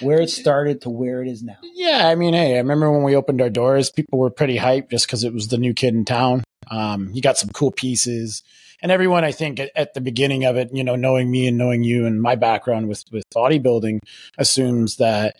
where 0.00 0.20
it 0.20 0.30
started 0.30 0.80
to 0.82 0.90
where 0.90 1.22
it 1.22 1.28
is 1.28 1.42
now. 1.42 1.58
Yeah, 1.74 2.08
I 2.08 2.14
mean, 2.14 2.34
hey, 2.34 2.54
I 2.54 2.58
remember 2.58 2.90
when 2.90 3.02
we 3.02 3.14
opened 3.14 3.42
our 3.42 3.50
doors, 3.50 3.90
people 3.90 4.18
were 4.18 4.30
pretty 4.30 4.56
hyped 4.56 4.90
just 4.90 5.06
because 5.06 5.24
it 5.24 5.34
was 5.34 5.48
the 5.48 5.58
new 5.58 5.74
kid 5.74 5.94
in 5.94 6.04
town. 6.04 6.44
Um, 6.70 7.10
you 7.12 7.20
got 7.20 7.38
some 7.38 7.50
cool 7.50 7.70
pieces. 7.70 8.42
And 8.80 8.90
everyone, 8.90 9.22
I 9.22 9.32
think, 9.32 9.60
at, 9.60 9.70
at, 9.76 9.94
the 9.94 10.00
beginning 10.00 10.44
of 10.44 10.56
it, 10.56 10.70
you 10.72 10.82
know, 10.82 10.96
knowing 10.96 11.30
me 11.30 11.46
and 11.46 11.56
knowing 11.56 11.84
you 11.84 12.04
and 12.06 12.20
my 12.20 12.34
background 12.34 12.88
with 12.88 13.04
with 13.12 13.22
bodybuilding, 13.34 14.00
assumes 14.38 14.96
that 14.96 15.36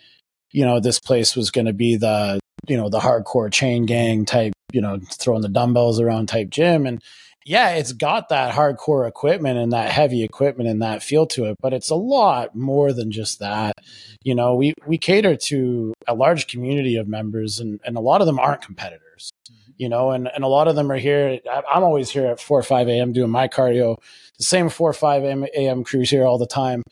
you 0.53 0.65
know, 0.65 0.81
this 0.81 1.01
place 1.01 1.35
was 1.35 1.51
going 1.51 1.67
to 1.67 1.73
be 1.73 1.97
the, 1.97 2.39
you 2.69 2.77
know, 2.77 2.89
the 2.89 3.01
hardcore 3.01 3.53
chain 3.53 3.87
gang 3.87 4.25
type, 4.25 4.53
you 4.73 4.81
know, 4.81 5.01
throwing 5.11 5.43
the 5.43 5.49
dumbbells 5.49 6.01
around 6.01 6.29
type 6.29 6.51
gym. 6.51 6.87
And 6.87 7.03
yeah, 7.45 7.71
it's 7.71 7.93
got 7.93 8.29
that 8.29 8.55
hardcore 8.55 9.09
equipment 9.09 9.59
and 9.59 9.73
that 9.73 9.91
heavy 9.91 10.23
equipment 10.23 10.69
and 10.69 10.83
that 10.83 11.03
feel 11.03 11.27
to 11.29 11.47
it, 11.47 11.57
but 11.61 11.73
it's 11.73 11.91
a 11.91 11.97
lot 11.97 12.55
more 12.55 12.93
than 12.93 13.11
just 13.11 13.41
that. 13.41 13.75
You 14.23 14.35
know, 14.35 14.55
we, 14.55 14.75
we 14.87 14.99
cater 14.99 15.37
to 15.37 15.95
a 16.07 16.15
large 16.15 16.47
community 16.47 16.97
of 16.97 17.09
members 17.09 17.59
and, 17.59 17.81
and 17.85 17.97
a 17.97 18.01
lot 18.01 18.21
of 18.21 18.27
them 18.27 18.39
aren't 18.39 18.63
competitors, 18.63 19.33
mm-hmm. 19.51 19.73
you 19.77 19.89
know, 19.89 20.11
and, 20.13 20.29
and 20.33 20.45
a 20.45 20.49
lot 20.49 20.69
of 20.69 20.77
them 20.77 20.93
are 20.93 20.99
here. 20.99 21.41
I'm 21.51 21.83
always 21.83 22.11
here 22.11 22.27
at 22.27 22.41
4 22.41 22.61
or 22.61 22.63
5 22.63 22.89
a.m. 22.89 23.13
doing 23.13 23.31
my 23.31 23.49
cardio, 23.49 23.97
the 24.39 24.45
same 24.45 24.69
4 24.69 24.91
or 24.91 24.93
5 24.93 25.25
a.m. 25.25 25.83
crews 25.83 26.11
here 26.11 26.25
all 26.25 26.39
the 26.39 26.47
time 26.47 26.83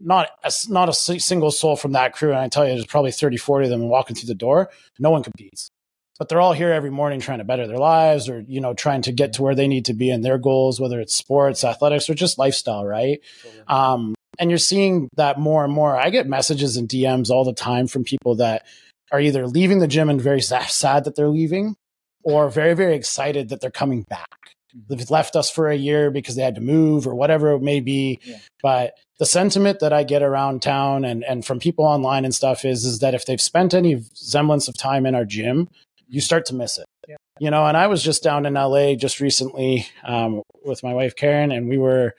not 0.00 0.28
a, 0.42 0.52
not 0.68 0.88
a 0.88 0.92
single 0.92 1.50
soul 1.50 1.76
from 1.76 1.92
that 1.92 2.12
crew. 2.12 2.30
And 2.30 2.38
I 2.38 2.48
tell 2.48 2.66
you, 2.66 2.72
there's 2.72 2.86
probably 2.86 3.12
30, 3.12 3.36
40 3.36 3.66
of 3.66 3.70
them 3.70 3.88
walking 3.88 4.16
through 4.16 4.28
the 4.28 4.34
door. 4.34 4.70
No 4.98 5.10
one 5.10 5.22
competes, 5.22 5.70
but 6.18 6.28
they're 6.28 6.40
all 6.40 6.52
here 6.52 6.72
every 6.72 6.90
morning 6.90 7.20
trying 7.20 7.38
to 7.38 7.44
better 7.44 7.66
their 7.66 7.78
lives 7.78 8.28
or, 8.28 8.40
you 8.40 8.60
know, 8.60 8.74
trying 8.74 9.02
to 9.02 9.12
get 9.12 9.34
to 9.34 9.42
where 9.42 9.54
they 9.54 9.68
need 9.68 9.86
to 9.86 9.94
be 9.94 10.10
in 10.10 10.22
their 10.22 10.38
goals, 10.38 10.80
whether 10.80 11.00
it's 11.00 11.14
sports, 11.14 11.64
athletics, 11.64 12.08
or 12.08 12.14
just 12.14 12.38
lifestyle. 12.38 12.84
Right. 12.84 13.20
Um, 13.68 14.14
and 14.38 14.50
you're 14.50 14.58
seeing 14.58 15.08
that 15.16 15.38
more 15.38 15.64
and 15.64 15.72
more. 15.72 15.96
I 15.96 16.10
get 16.10 16.26
messages 16.26 16.76
and 16.76 16.88
DMs 16.88 17.30
all 17.30 17.44
the 17.44 17.52
time 17.52 17.86
from 17.86 18.04
people 18.04 18.36
that 18.36 18.64
are 19.12 19.20
either 19.20 19.46
leaving 19.46 19.80
the 19.80 19.88
gym 19.88 20.08
and 20.08 20.20
very 20.20 20.40
sad 20.40 21.04
that 21.04 21.14
they're 21.16 21.28
leaving 21.28 21.76
or 22.22 22.48
very, 22.48 22.74
very 22.74 22.94
excited 22.94 23.48
that 23.48 23.60
they're 23.60 23.70
coming 23.70 24.02
back. 24.02 24.56
Mm-hmm. 24.76 24.94
They've 24.94 25.10
left 25.10 25.36
us 25.36 25.50
for 25.50 25.68
a 25.68 25.76
year 25.76 26.10
because 26.10 26.36
they 26.36 26.42
had 26.42 26.54
to 26.56 26.60
move 26.60 27.06
or 27.06 27.14
whatever 27.14 27.52
it 27.52 27.62
may 27.62 27.80
be. 27.80 28.20
Yeah. 28.24 28.38
But 28.62 28.94
the 29.18 29.26
sentiment 29.26 29.80
that 29.80 29.92
I 29.92 30.02
get 30.02 30.22
around 30.22 30.62
town 30.62 31.04
and, 31.04 31.24
and 31.24 31.44
from 31.44 31.58
people 31.58 31.84
online 31.84 32.24
and 32.24 32.34
stuff 32.34 32.64
is, 32.64 32.84
is 32.84 33.00
that 33.00 33.14
if 33.14 33.26
they've 33.26 33.40
spent 33.40 33.74
any 33.74 34.02
semblance 34.14 34.68
of 34.68 34.76
time 34.76 35.06
in 35.06 35.14
our 35.14 35.24
gym, 35.24 35.68
you 36.08 36.20
start 36.20 36.46
to 36.46 36.54
miss 36.54 36.78
it. 36.78 36.86
Yeah. 37.08 37.16
You 37.38 37.50
know, 37.50 37.66
and 37.66 37.76
I 37.76 37.86
was 37.86 38.02
just 38.02 38.22
down 38.22 38.46
in 38.46 38.54
LA 38.54 38.94
just 38.94 39.20
recently 39.20 39.86
um, 40.04 40.42
with 40.64 40.82
my 40.82 40.92
wife 40.92 41.16
Karen, 41.16 41.52
and 41.52 41.68
we 41.68 41.78
were 41.78 42.14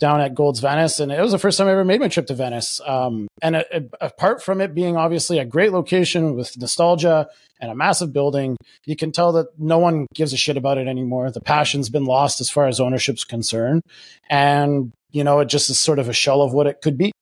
down 0.00 0.20
at 0.20 0.34
Gold's 0.34 0.60
Venice, 0.60 1.00
and 1.00 1.12
it 1.12 1.20
was 1.20 1.32
the 1.32 1.38
first 1.38 1.58
time 1.58 1.68
I 1.68 1.72
ever 1.72 1.84
made 1.84 2.00
my 2.00 2.08
trip 2.08 2.26
to 2.26 2.34
Venice. 2.34 2.80
Um, 2.84 3.28
and 3.42 3.56
a, 3.56 3.76
a, 3.76 3.82
apart 4.00 4.42
from 4.42 4.60
it 4.60 4.74
being 4.74 4.96
obviously 4.96 5.38
a 5.38 5.44
great 5.44 5.72
location 5.72 6.34
with 6.34 6.58
nostalgia 6.58 7.28
and 7.60 7.70
a 7.70 7.74
massive 7.74 8.12
building, 8.12 8.56
you 8.84 8.96
can 8.96 9.12
tell 9.12 9.32
that 9.32 9.58
no 9.58 9.78
one 9.78 10.06
gives 10.14 10.32
a 10.32 10.36
shit 10.36 10.56
about 10.56 10.78
it 10.78 10.88
anymore. 10.88 11.30
The 11.30 11.40
passion's 11.40 11.88
been 11.88 12.04
lost 12.04 12.40
as 12.40 12.50
far 12.50 12.66
as 12.66 12.80
ownership's 12.80 13.24
concerned, 13.24 13.82
and 14.28 14.92
you 15.12 15.24
know 15.24 15.40
it 15.40 15.46
just 15.46 15.70
is 15.70 15.78
sort 15.78 15.98
of 15.98 16.08
a 16.08 16.12
shell 16.12 16.42
of 16.42 16.52
what 16.52 16.66
it 16.66 16.80
could 16.82 16.98
be. 16.98 17.12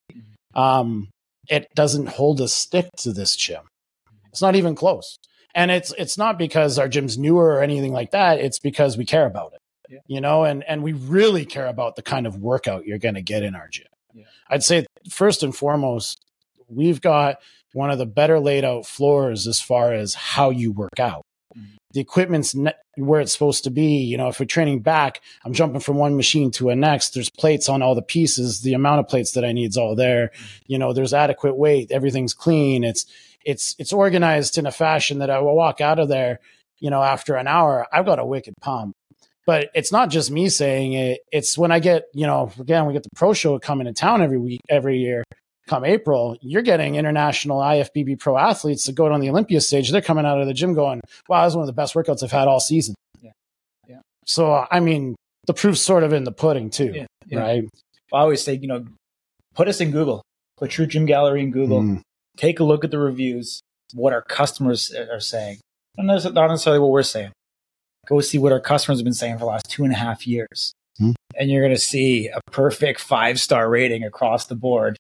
Um, 0.55 1.09
it 1.49 1.67
doesn't 1.75 2.09
hold 2.09 2.41
a 2.41 2.49
stick 2.49 2.89
to 2.99 3.13
this 3.13 3.37
gym. 3.37 3.63
It's 4.31 4.43
not 4.43 4.57
even 4.57 4.75
close. 4.75 5.17
And 5.55 5.71
it's 5.71 5.93
it's 5.99 6.17
not 6.17 6.39
because 6.39 6.79
our 6.79 6.89
gym's 6.89 7.19
newer 7.19 7.45
or 7.45 7.63
anything 7.63 7.93
like 7.93 8.13
that. 8.13 8.39
It's 8.39 8.59
because 8.59 8.97
we 8.97 9.05
care 9.05 9.27
about 9.27 9.53
it. 9.53 9.59
Yeah. 9.93 9.99
You 10.07 10.23
know, 10.23 10.45
and 10.45 10.65
and 10.65 10.83
we 10.83 10.95
really 10.95 11.45
care 11.45 11.67
about 11.67 11.97
the 11.97 12.03
kind 12.03 12.27
of 12.27 12.39
workout 12.39 12.87
you're 12.87 12.99
going 12.99 13.15
to 13.15 13.23
get 13.23 13.43
in 13.43 13.55
our 13.55 13.69
gym. 13.69 13.87
Yeah. 14.15 14.25
I'd 14.49 14.63
say 14.63 14.87
first 15.11 15.43
and 15.43 15.55
foremost, 15.55 16.25
we've 16.67 17.03
got 17.03 17.43
one 17.75 17.91
of 17.91 17.99
the 17.99 18.07
better 18.07 18.41
laid 18.41 18.65
out 18.65 18.87
floors 18.87 19.47
as 19.47 19.61
far 19.61 19.93
as 19.93 20.15
how 20.15 20.49
you 20.49 20.73
work 20.73 20.99
out. 20.99 21.27
Mm-hmm. 21.55 21.75
The 21.93 22.01
equipment's 22.01 22.55
ne- 22.55 22.73
where 22.97 23.21
it's 23.21 23.35
supposed 23.35 23.65
to 23.65 23.71
be. 23.71 23.99
You 23.99 24.17
know, 24.17 24.29
if 24.29 24.41
we're 24.41 24.47
training 24.47 24.81
back, 24.81 25.21
I'm 25.45 25.53
jumping 25.53 25.81
from 25.81 25.99
one 25.99 26.17
machine 26.17 26.51
to 26.53 26.71
a 26.71 26.75
next. 26.75 27.11
There's 27.11 27.29
plates 27.29 27.69
on 27.69 27.83
all 27.83 27.95
the 27.95 28.01
pieces. 28.01 28.63
The 28.63 28.73
amount 28.73 29.01
of 29.01 29.09
plates 29.09 29.33
that 29.33 29.45
I 29.45 29.53
need 29.53 29.71
is 29.71 29.77
all 29.77 29.95
there. 29.95 30.29
Mm-hmm. 30.29 30.47
You 30.69 30.79
know, 30.79 30.95
there's 30.95 31.13
adequate 31.13 31.59
weight. 31.59 31.91
Everything's 31.91 32.33
clean. 32.33 32.83
It's 32.83 33.05
it's 33.45 33.77
it's 33.79 33.93
organized 33.93 34.57
in 34.57 34.65
a 34.65 34.73
fashion 34.73 35.19
that 35.19 35.29
I 35.29 35.41
will 35.41 35.55
walk 35.55 35.83
out 35.83 35.99
of 35.99 36.09
there, 36.09 36.41
you 36.83 36.91
know, 36.91 37.03
after 37.03 37.37
an 37.37 37.47
hour, 37.47 37.87
I've 37.93 38.07
got 38.07 38.19
a 38.19 38.25
wicked 38.25 38.55
pump. 38.61 38.97
But 39.47 39.71
it's 39.75 39.91
not 39.91 40.11
just 40.11 40.31
me 40.31 40.49
saying 40.49 40.93
it. 40.93 41.21
It's 41.33 41.59
when 41.59 41.73
I 41.73 41.81
get, 41.81 42.05
you 42.15 42.27
know, 42.27 42.53
again, 42.59 42.87
we 42.87 42.93
get 42.93 43.03
the 43.03 43.09
pro 43.17 43.33
show 43.33 43.59
coming 43.59 43.87
to 43.87 43.93
town 43.93 44.23
every 44.23 44.39
week, 44.39 44.61
every 44.69 44.99
year. 44.99 45.25
Come 45.69 45.85
April, 45.85 46.37
you're 46.41 46.63
getting 46.63 46.97
international 46.97 47.61
IFBB 47.61 48.19
pro 48.19 48.37
athletes 48.37 48.85
to 48.85 48.93
go 48.93 49.11
on 49.13 49.21
the 49.21 49.31
Olympia 49.31 49.61
stage. 49.61 49.91
They're 49.91 50.03
coming 50.03 50.27
out 50.27 50.41
of 50.41 50.49
the 50.49 50.55
gym 50.55 50.75
going, 50.75 51.01
"Wow, 51.29 51.43
that's 51.43 51.55
one 51.55 51.63
of 51.63 51.69
the 51.69 51.73
best 51.73 51.95
workouts 51.95 52.23
I've 52.23 52.33
had 52.33 52.49
all 52.49 52.59
season." 52.59 52.97
Yeah, 53.21 53.31
yeah. 53.89 54.01
So 54.27 54.67
I 54.71 54.81
mean, 54.81 55.15
the 55.47 55.55
proof's 55.55 55.81
sort 55.81 56.03
of 56.03 56.13
in 56.13 56.25
the 56.25 56.33
pudding 56.33 56.69
too, 56.69 56.93
yeah, 56.93 57.07
yeah. 57.29 57.39
right? 57.39 57.65
I 58.13 58.19
always 58.19 58.43
say, 58.43 58.55
you 58.55 58.67
know, 58.67 58.85
put 59.55 59.69
us 59.69 59.81
in 59.81 59.93
Google, 59.93 60.23
put 60.57 60.71
Truth 60.71 60.91
Gym 60.91 61.07
Gallery 61.07 61.43
in 61.43 61.53
Google, 61.53 61.81
mm 61.81 62.03
take 62.37 62.61
a 62.61 62.65
look 62.65 62.85
at 62.85 62.91
the 62.91 62.99
reviews, 62.99 63.61
what 63.95 64.13
our 64.13 64.23
customers 64.23 64.93
are 64.95 65.21
saying. 65.21 65.59
And 65.97 66.09
that's 66.09 66.25
not 66.25 66.49
necessarily 66.49 66.81
what 66.81 66.91
we're 66.91 67.03
saying. 67.03 67.33
Go 68.07 68.21
see 68.21 68.39
what 68.39 68.53
our 68.53 68.61
customers 68.61 68.99
have 68.99 69.05
been 69.05 69.15
saying 69.15 69.35
for 69.35 69.41
the 69.41 69.47
last 69.47 69.69
two 69.69 69.85
and 69.85 69.93
a 69.93 69.97
half 69.97 70.27
years. 70.27 70.75
Mm-hmm. 71.01 71.13
And 71.37 71.51
you're 71.51 71.63
going 71.63 71.75
to 71.75 71.81
see 71.81 72.29
a 72.29 72.41
perfect 72.51 73.01
five 73.01 73.41
star 73.41 73.69
rating 73.69 74.05
across 74.05 74.47
the 74.47 74.55
board, 74.55 74.97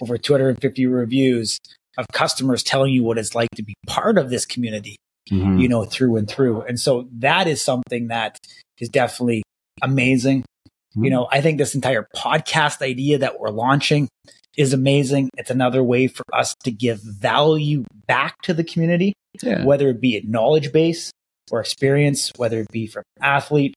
over 0.00 0.16
250 0.16 0.86
reviews 0.86 1.58
of 1.98 2.06
customers 2.12 2.62
telling 2.62 2.92
you 2.92 3.02
what 3.02 3.18
it's 3.18 3.34
like 3.34 3.50
to 3.56 3.62
be 3.62 3.74
part 3.86 4.18
of 4.18 4.30
this 4.30 4.46
community, 4.46 4.96
mm-hmm. 5.30 5.58
you 5.58 5.68
know, 5.68 5.84
through 5.84 6.16
and 6.16 6.28
through. 6.28 6.62
And 6.62 6.78
so 6.78 7.08
that 7.18 7.46
is 7.46 7.60
something 7.60 8.08
that 8.08 8.38
is 8.80 8.88
definitely 8.88 9.42
amazing. 9.82 10.40
Mm-hmm. 10.40 11.04
You 11.04 11.10
know, 11.10 11.28
I 11.30 11.40
think 11.40 11.58
this 11.58 11.74
entire 11.74 12.06
podcast 12.16 12.82
idea 12.82 13.18
that 13.18 13.38
we're 13.38 13.50
launching 13.50 14.08
is 14.56 14.72
amazing. 14.72 15.30
It's 15.36 15.50
another 15.50 15.82
way 15.82 16.06
for 16.06 16.24
us 16.32 16.54
to 16.64 16.70
give 16.70 17.00
value 17.02 17.84
back 18.06 18.40
to 18.42 18.54
the 18.54 18.64
community, 18.64 19.12
yeah. 19.42 19.64
whether 19.64 19.88
it 19.88 20.00
be 20.00 20.16
a 20.16 20.22
knowledge 20.22 20.72
base 20.72 21.10
or 21.50 21.60
experience, 21.60 22.32
whether 22.36 22.60
it 22.60 22.70
be 22.70 22.86
from 22.86 23.02
athlete, 23.20 23.74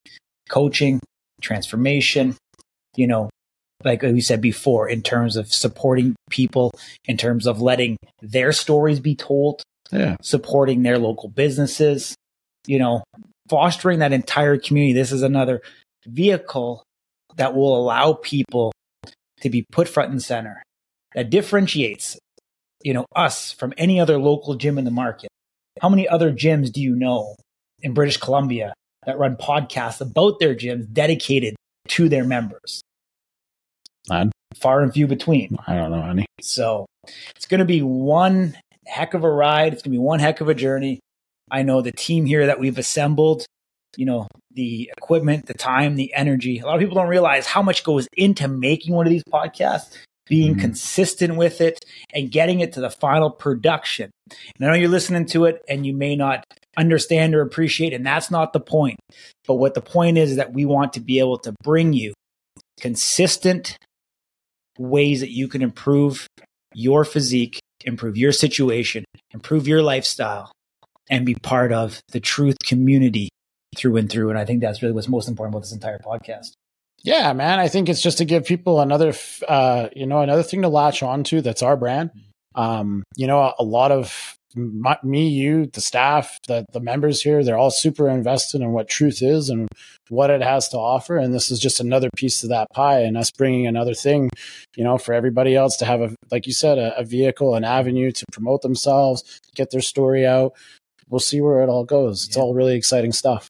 coaching, 0.50 1.00
transformation, 1.41 2.36
you 2.95 3.07
know, 3.07 3.29
like 3.83 4.01
we 4.01 4.21
said 4.21 4.41
before, 4.41 4.89
in 4.89 5.01
terms 5.01 5.36
of 5.36 5.53
supporting 5.53 6.15
people, 6.29 6.71
in 7.05 7.17
terms 7.17 7.45
of 7.45 7.62
letting 7.62 7.97
their 8.21 8.51
stories 8.51 9.00
be 9.00 9.15
told, 9.15 9.62
yeah. 9.91 10.15
supporting 10.21 10.83
their 10.83 10.97
local 10.97 11.29
businesses, 11.29 12.15
you 12.65 12.79
know, 12.79 13.03
fostering 13.50 14.00
that 14.00 14.13
entire 14.13 14.57
community. 14.57 14.93
This 14.93 15.12
is 15.12 15.21
another 15.21 15.62
vehicle 16.05 16.83
that 17.36 17.53
will 17.53 17.77
allow 17.77 18.13
people 18.13 18.74
to 19.41 19.50
be 19.50 19.65
put 19.71 19.88
front 19.88 20.12
and 20.12 20.21
center 20.21 20.63
that 21.13 21.29
differentiates, 21.29 22.17
you 22.83 22.93
know, 22.93 23.05
us 23.15 23.51
from 23.51 23.74
any 23.77 24.00
other 24.00 24.17
local 24.17 24.55
gym 24.55 24.77
in 24.77 24.86
the 24.86 24.91
market. 24.91 25.29
How 25.81 25.89
many 25.89 26.07
other 26.07 26.31
gyms 26.31 26.71
do 26.71 26.81
you 26.81 26.95
know 26.95 27.36
in 27.81 27.93
British 27.93 28.17
Columbia 28.17 28.74
that 29.05 29.17
run 29.17 29.36
podcasts 29.36 30.01
about 30.01 30.39
their 30.39 30.55
gyms 30.55 30.91
dedicated 30.91 31.55
to 31.89 32.10
their 32.10 32.24
members? 32.24 32.81
None. 34.10 34.31
Far 34.55 34.81
and 34.81 34.93
few 34.93 35.07
between. 35.07 35.57
I 35.67 35.75
don't 35.75 35.91
know 35.91 36.03
any. 36.03 36.25
So 36.41 36.86
it's 37.36 37.46
going 37.46 37.60
to 37.60 37.65
be 37.65 37.81
one 37.81 38.57
heck 38.86 39.13
of 39.13 39.24
a 39.24 39.29
ride. 39.29 39.74
It's 39.74 39.84
going 39.84 39.91
to 39.91 39.98
be 39.98 40.03
one 40.03 40.19
heck 40.19 40.41
of 40.41 40.50
a 40.50 40.53
journey. 40.53 41.00
I 41.51 41.63
know 41.63 41.81
the 41.81 41.91
team 41.91 42.25
here 42.25 42.48
that 42.48 42.60
we've 42.60 42.77
assembled, 42.77 43.46
you 43.96 44.05
know, 44.05 44.27
the 44.51 44.91
equipment, 44.98 45.46
the 45.46 45.53
time, 45.53 45.96
the 45.96 46.13
energy. 46.13 46.60
A 46.60 46.65
lot 46.65 46.75
of 46.75 46.81
people 46.81 46.96
don't 46.96 47.07
realize 47.07 47.46
how 47.46 47.62
much 47.62 47.84
goes 47.84 48.07
into 48.13 48.48
making 48.48 48.96
one 48.96 49.05
of 49.05 49.12
these 49.12 49.24
podcasts 49.24 49.96
being 50.27 50.53
mm-hmm. 50.53 50.62
consistent 50.62 51.36
with 51.38 51.62
it 51.62 51.79
and 52.13 52.31
getting 52.31 52.60
it 52.60 52.74
to 52.74 52.81
the 52.81 52.89
final 52.89 53.29
production. 53.29 54.12
And 54.29 54.67
I 54.67 54.72
know 54.72 54.77
you're 54.77 54.89
listening 54.89 55.25
to 55.27 55.46
it 55.46 55.63
and 55.69 55.86
you 55.86 55.93
may 55.93 56.15
not 56.15 56.43
understand 56.77 57.36
or 57.36 57.41
appreciate, 57.41 57.93
and 57.93 58.05
that's 58.05 58.31
not 58.31 58.53
the 58.53 58.60
point. 58.60 58.98
But 59.48 59.55
what 59.55 59.74
the 59.74 59.81
point 59.81 60.17
is, 60.17 60.31
is 60.31 60.36
that 60.38 60.53
we 60.53 60.65
want 60.65 60.93
to 60.93 61.00
be 61.00 61.19
able 61.19 61.39
to 61.39 61.53
bring 61.63 61.93
you 61.93 62.13
consistent 62.79 63.77
ways 64.77 65.22
that 65.22 65.31
you 65.31 65.48
can 65.48 65.62
improve 65.62 66.27
your 66.74 67.03
physique, 67.03 67.60
improve 67.86 68.17
your 68.17 68.31
situation, 68.31 69.03
improve 69.31 69.67
your 69.67 69.81
lifestyle, 69.81 70.51
and 71.10 71.25
be 71.25 71.36
part 71.36 71.74
of 71.74 72.00
the 72.10 72.19
truth 72.19 72.57
community 72.63 73.29
through 73.75 73.98
and 73.98 74.10
through. 74.10 74.29
And 74.29 74.38
I 74.38 74.46
think 74.46 74.62
that's 74.62 74.81
really 74.81 74.93
what's 74.93 75.07
most 75.07 75.27
important 75.27 75.55
about 75.55 75.63
this 75.63 75.74
entire 75.74 76.00
podcast. 76.00 76.51
Yeah, 77.03 77.31
man. 77.34 77.60
I 77.60 77.67
think 77.67 77.89
it's 77.89 78.01
just 78.01 78.17
to 78.19 78.25
give 78.25 78.46
people 78.46 78.81
another, 78.81 79.13
uh, 79.48 79.89
you 79.96 80.05
know, 80.05 80.22
another 80.22 80.43
thing 80.43 80.63
to 80.63 80.69
latch 80.69 81.03
onto. 81.03 81.41
That's 81.41 81.63
our 81.63 81.77
brand. 81.77 82.12
Um, 82.55 83.03
you 83.15 83.27
know, 83.27 83.39
a, 83.39 83.55
a 83.60 83.63
lot 83.63 83.91
of 83.91 84.36
my, 84.56 84.98
me, 85.04 85.27
you, 85.27 85.68
the 85.68 85.82
staff, 85.82 86.39
the 86.48 86.66
the 86.72 86.80
members 86.80 87.22
here, 87.22 87.44
they're 87.44 87.58
all 87.58 87.72
super 87.72 88.10
invested 88.10 88.62
in 88.62 88.72
what 88.72 88.88
truth 88.88 89.22
is 89.22 89.50
and 89.50 89.68
what 90.10 90.30
it 90.30 90.42
has 90.42 90.70
to 90.70 90.77
offer. 90.77 91.18
And 91.18 91.34
this 91.34 91.51
is 91.51 91.60
just 91.60 91.80
another 91.80 92.10
piece 92.16 92.44
of 92.44 92.50
that 92.50 92.70
pie, 92.72 93.01
and 93.01 93.18
us 93.18 93.32
bringing 93.32 93.68
another 93.68 93.94
thing, 93.94 94.30
you 94.75 94.84
know, 94.84 94.98
for 94.98 95.13
everybody 95.13 95.56
else 95.56 95.77
to 95.77 95.86
have 95.86 96.01
a, 96.01 96.16
like 96.32 96.48
you 96.48 96.54
said, 96.54 96.77
a, 96.77 96.98
a 96.98 97.04
vehicle, 97.04 97.56
an 97.56 97.63
avenue 97.63 98.12
to 98.12 98.25
promote 98.32 98.62
themselves, 98.62 99.39
get 99.56 99.72
their 99.72 99.82
story 99.82 100.25
out. 100.25 100.54
We'll 101.10 101.20
see 101.20 101.42
where 101.42 101.62
it 101.62 101.70
all 101.70 101.84
goes. 101.86 102.25
It's 102.25 102.36
yeah. 102.36 102.44
all 102.44 102.54
really 102.54 102.75
exciting 102.75 103.12
stuff. 103.12 103.50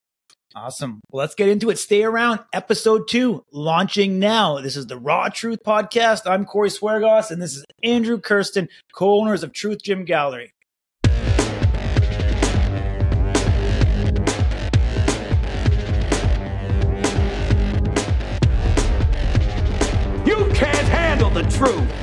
Awesome. 0.56 1.02
Well, 1.12 1.20
let's 1.20 1.36
get 1.36 1.50
into 1.50 1.70
it. 1.70 1.78
Stay 1.78 2.04
around. 2.04 2.40
Episode 2.52 3.08
two 3.08 3.44
launching 3.52 4.18
now. 4.18 4.60
This 4.60 4.76
is 4.76 4.88
the 4.88 4.98
Raw 4.98 5.30
Truth 5.30 5.60
Podcast. 5.64 6.22
I'm 6.26 6.46
Corey 6.46 6.70
Swiergosz, 6.70 7.30
and 7.30 7.40
this 7.40 7.56
is 7.56 7.64
Andrew 7.84 8.20
Kersten, 8.20 8.68
co 8.92 9.20
owners 9.20 9.44
of 9.44 9.54
Truth 9.54 9.84
Gym 9.84 10.04
Gallery. 10.04 10.54
The 21.44 21.50
truth. 21.52 21.98